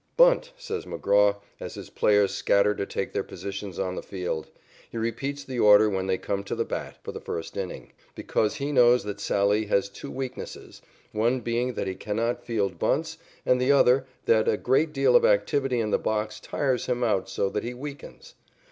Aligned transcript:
"Bunt," 0.17 0.51
says 0.57 0.85
McGraw 0.85 1.35
as 1.59 1.75
his 1.75 1.91
players 1.91 2.33
scatter 2.33 2.73
to 2.73 2.87
take 2.87 3.13
their 3.13 3.21
positions 3.23 3.77
on 3.77 3.93
the 3.93 4.01
field. 4.01 4.47
He 4.89 4.97
repeats 4.97 5.43
the 5.43 5.59
order 5.59 5.91
when 5.91 6.07
they 6.07 6.17
come 6.17 6.43
to 6.45 6.55
the 6.55 6.65
bat 6.65 6.97
for 7.03 7.11
the 7.11 7.21
first 7.21 7.55
inning, 7.55 7.93
because 8.15 8.55
he 8.55 8.71
knows 8.71 9.03
that 9.03 9.19
Sallee 9.19 9.65
has 9.67 9.89
two 9.89 10.09
weaknesses, 10.09 10.81
one 11.11 11.39
being 11.41 11.75
that 11.75 11.85
he 11.85 11.93
cannot 11.93 12.43
field 12.43 12.79
bunts 12.79 13.19
and 13.45 13.61
the 13.61 13.71
other 13.71 14.07
that 14.25 14.47
a 14.47 14.57
great 14.57 14.91
deal 14.91 15.15
of 15.15 15.23
activity 15.23 15.79
in 15.79 15.91
the 15.91 15.99
box 15.99 16.39
tires 16.39 16.87
him 16.87 17.03
out 17.03 17.29
so 17.29 17.47
that 17.51 17.63
he 17.63 17.75
weakens. 17.75 18.33